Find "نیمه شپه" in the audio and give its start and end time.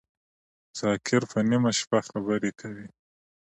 1.49-1.99